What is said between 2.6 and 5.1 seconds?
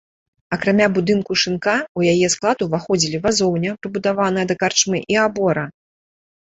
уваходзілі вазоўня, прыбудаваная да карчмы